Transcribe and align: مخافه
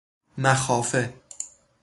مخافه 0.37 1.13